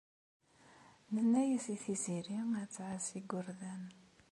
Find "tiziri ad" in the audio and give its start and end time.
1.83-2.69